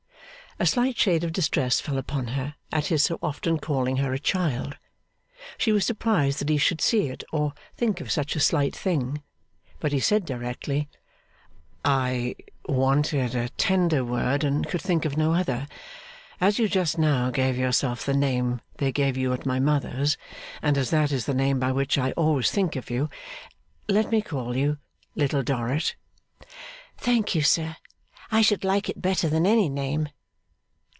A 0.59 0.65
slight 0.67 0.95
shade 0.97 1.23
of 1.23 1.31
distress 1.33 1.79
fell 1.79 1.97
upon 1.97 2.27
her, 2.27 2.53
at 2.71 2.87
his 2.87 3.03
so 3.03 3.17
often 3.23 3.57
calling 3.57 3.95
her 3.97 4.13
a 4.13 4.19
child. 4.19 4.77
She 5.57 5.71
was 5.71 5.83
surprised 5.85 6.37
that 6.39 6.49
he 6.49 6.57
should 6.59 6.81
see 6.81 7.07
it, 7.07 7.23
or 7.31 7.53
think 7.77 7.99
of 7.99 8.11
such 8.11 8.35
a 8.35 8.39
slight 8.39 8.75
thing; 8.75 9.23
but 9.79 9.91
he 9.93 9.99
said 9.99 10.23
directly: 10.25 10.87
'I 11.83 12.35
wanted 12.67 13.33
a 13.33 13.49
tender 13.49 14.03
word, 14.05 14.43
and 14.43 14.67
could 14.67 14.81
think 14.83 15.03
of 15.05 15.17
no 15.17 15.33
other. 15.33 15.67
As 16.39 16.59
you 16.59 16.67
just 16.69 16.97
now 16.99 17.31
gave 17.31 17.57
yourself 17.57 18.05
the 18.05 18.13
name 18.13 18.61
they 18.77 18.91
give 18.91 19.17
you 19.17 19.31
at 19.33 19.45
my 19.47 19.59
mother's, 19.59 20.15
and 20.61 20.77
as 20.77 20.89
that 20.91 21.11
is 21.13 21.25
the 21.25 21.33
name 21.33 21.59
by 21.59 21.71
which 21.71 21.97
I 21.97 22.11
always 22.11 22.51
think 22.51 22.75
of 22.75 22.91
you, 22.91 23.09
let 23.87 24.11
me 24.11 24.21
call 24.21 24.55
you 24.55 24.77
Little 25.15 25.41
Dorrit.' 25.43 25.95
'Thank 26.97 27.33
you, 27.33 27.41
sir, 27.41 27.77
I 28.31 28.41
should 28.43 28.63
like 28.63 28.89
it 28.89 29.01
better 29.01 29.27
than 29.29 29.47
any 29.47 29.67
name. 29.69 30.09